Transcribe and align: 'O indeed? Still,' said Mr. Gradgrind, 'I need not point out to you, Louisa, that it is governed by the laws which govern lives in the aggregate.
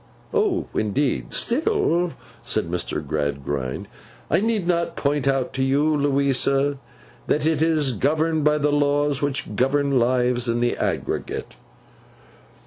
'O 0.33 0.65
indeed? 0.73 1.31
Still,' 1.31 2.13
said 2.41 2.65
Mr. 2.71 3.05
Gradgrind, 3.05 3.87
'I 4.31 4.39
need 4.41 4.67
not 4.67 4.95
point 4.95 5.27
out 5.27 5.53
to 5.53 5.63
you, 5.63 5.95
Louisa, 5.95 6.79
that 7.27 7.45
it 7.45 7.61
is 7.61 7.91
governed 7.91 8.43
by 8.43 8.57
the 8.57 8.71
laws 8.73 9.21
which 9.21 9.55
govern 9.55 9.99
lives 9.99 10.49
in 10.49 10.59
the 10.59 10.75
aggregate. 10.75 11.53